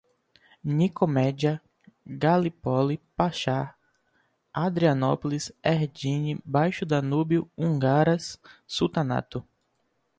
[0.63, 1.61] Nicomédia,
[2.07, 3.75] Galípoli, Paxá,
[4.51, 9.47] Adrianópolis, Edirne, Baixo Danúbio, húngaras, sultanato